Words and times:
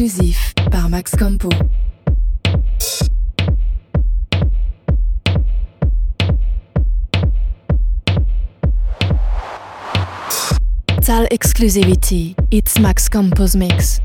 exclusif 0.00 0.54
par 0.70 0.88
Max 0.88 1.14
Campo. 1.14 1.50
Tal 11.04 11.26
exclusivity, 11.30 12.34
it's 12.50 12.78
Max 12.78 13.10
Campo's 13.10 13.54
mix. 13.54 14.00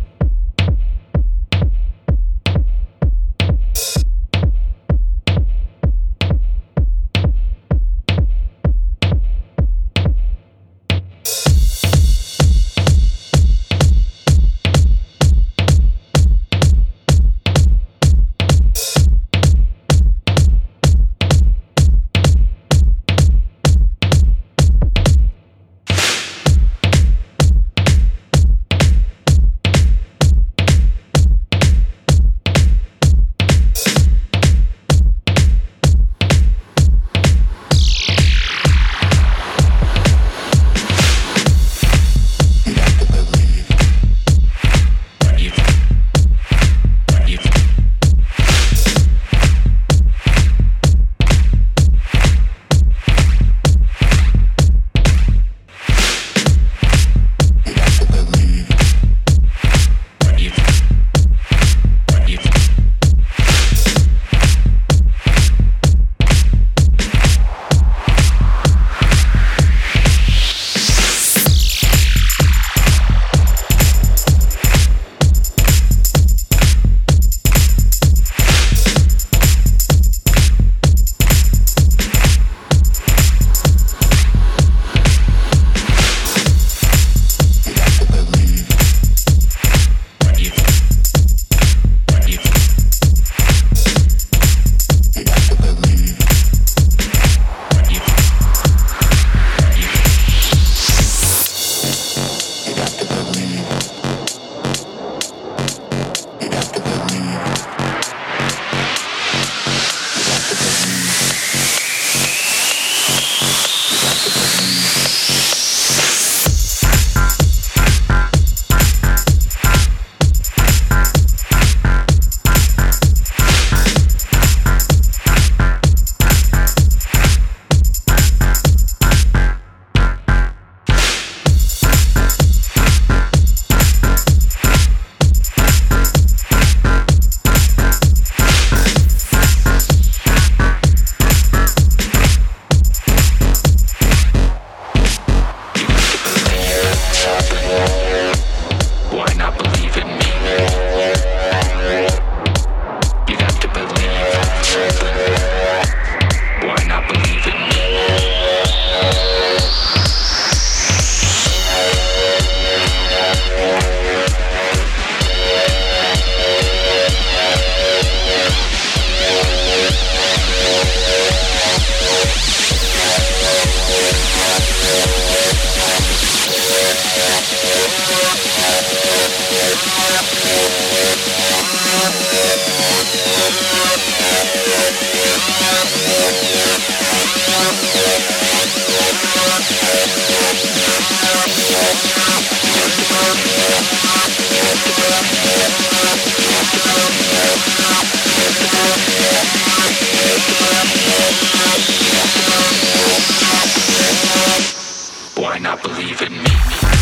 why 205.55 205.59
not 205.59 205.81
believe 205.81 206.21
in 206.21 206.33
me? 206.33 206.94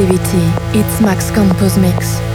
Exclusivity. 0.00 0.74
It's 0.74 1.00
Max 1.00 1.30
Campos 1.30 1.76
Mix. 1.76 2.29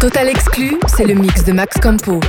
Total 0.00 0.28
exclu, 0.28 0.78
c'est 0.96 1.04
le 1.04 1.14
mix 1.14 1.44
de 1.44 1.52
Max 1.52 1.76
Campo. 1.80 2.20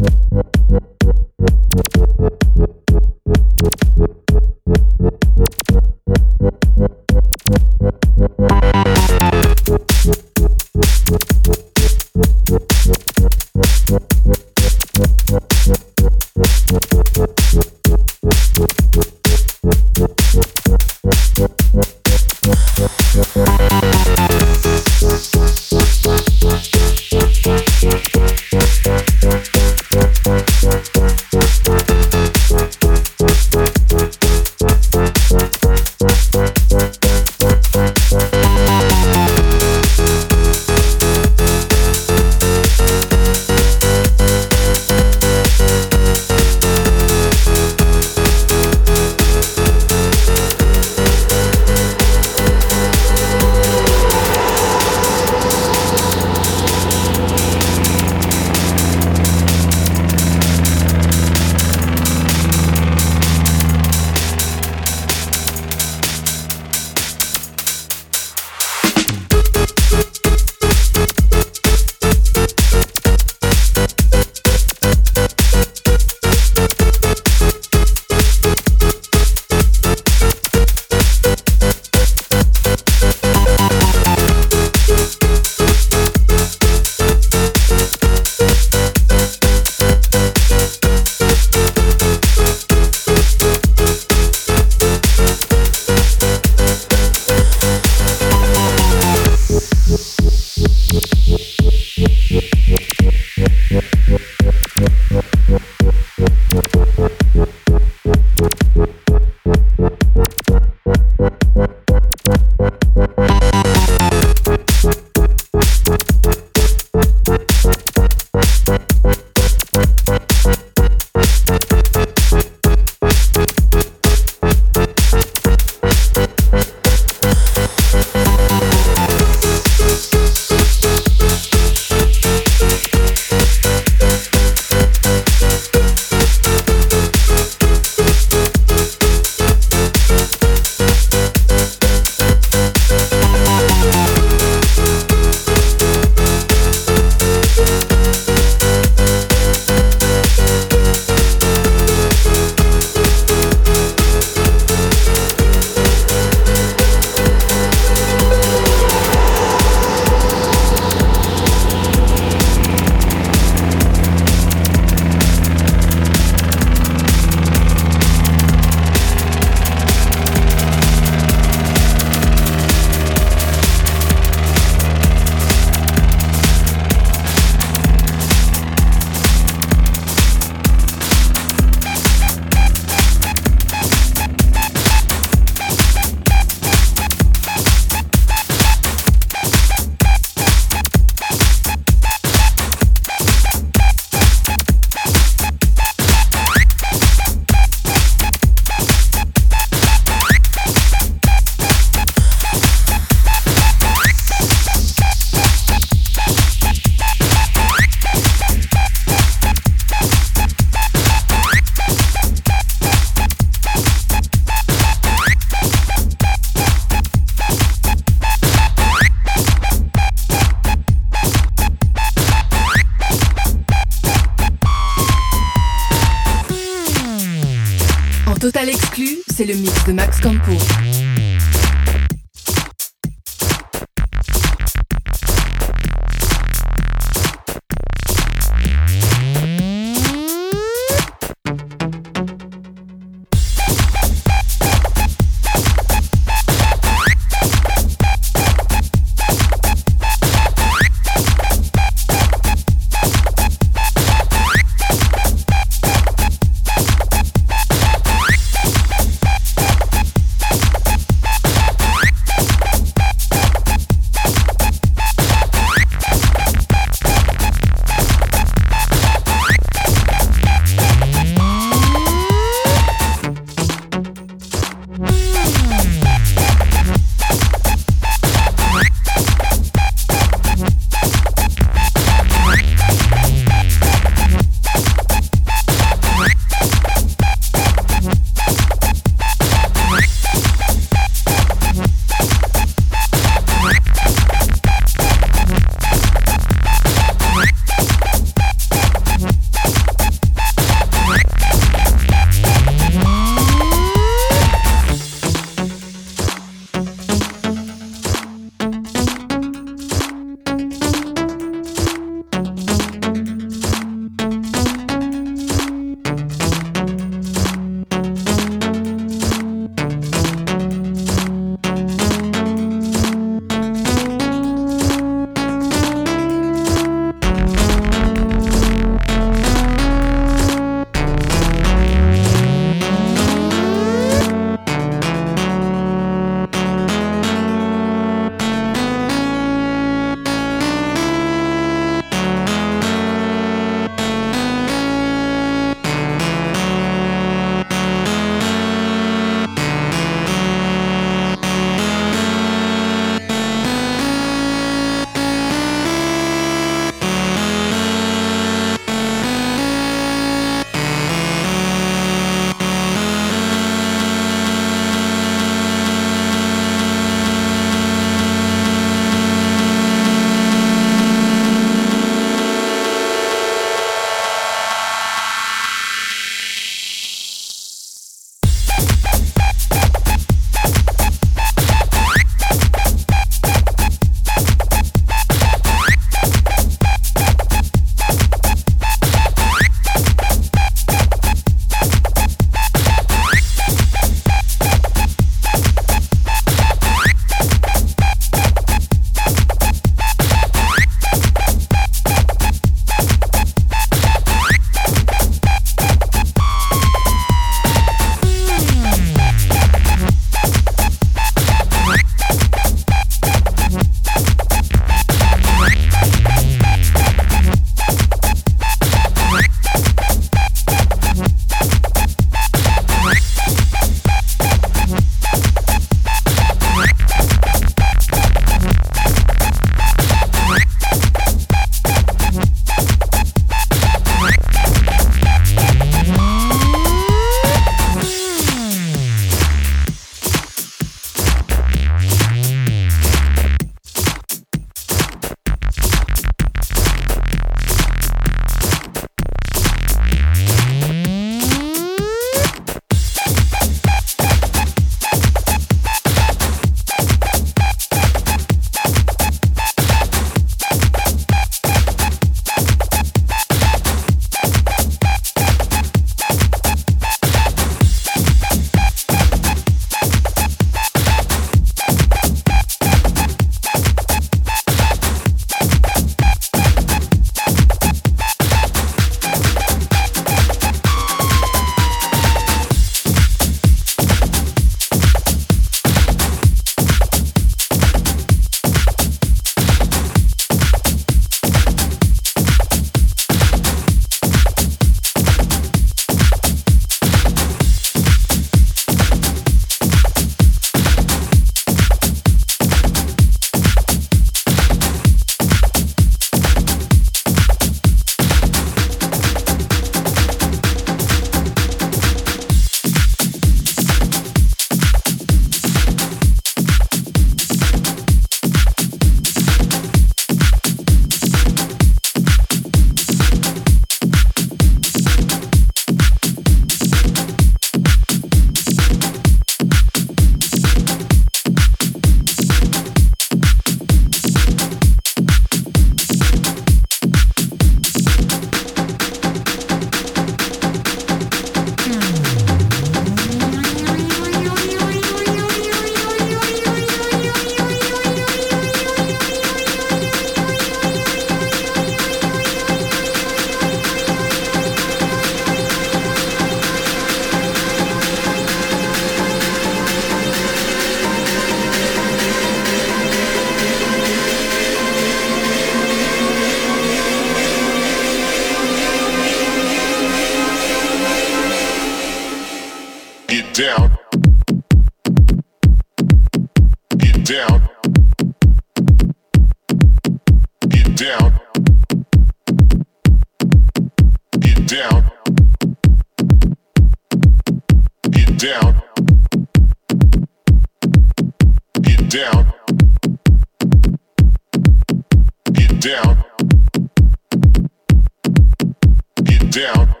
Down. 599.51 600.00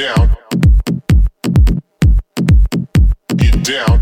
down. 0.00 0.34
Get 3.36 3.64
down. 3.64 3.99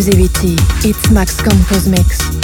Exclusivity. 0.00 0.56
It's 0.88 1.10
Max 1.10 1.36
Compo's 1.42 1.86
mix. 1.86 2.39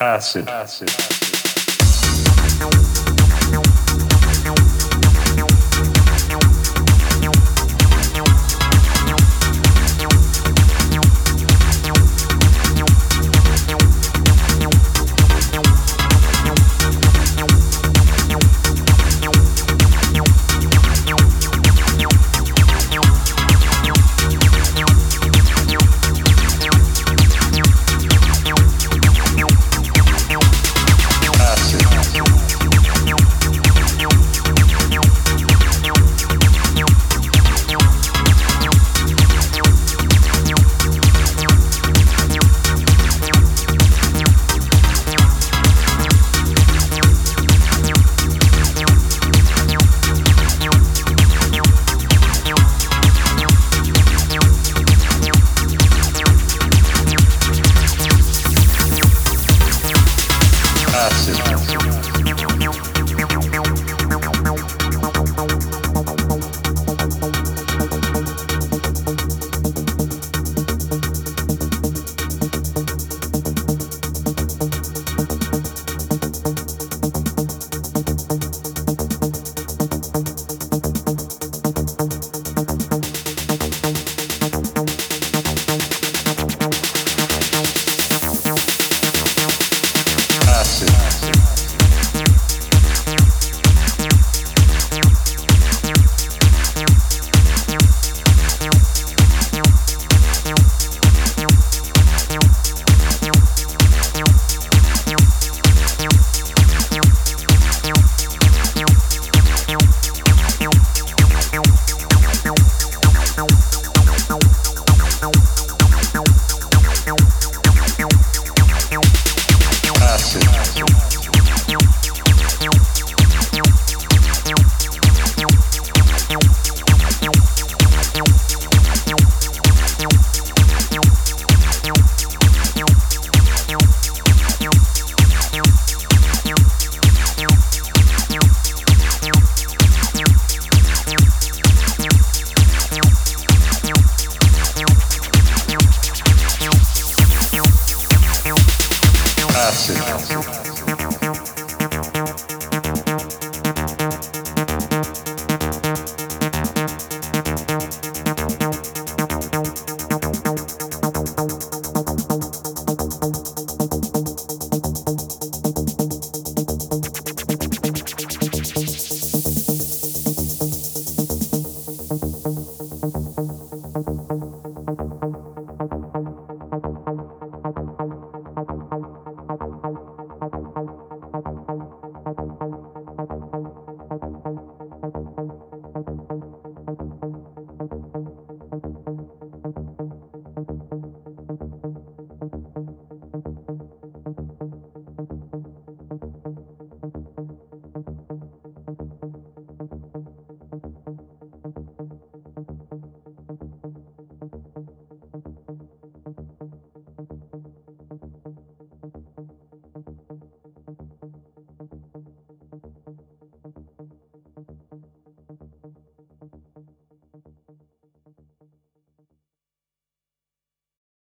Acid. 0.00 0.48
acid. 0.48 1.23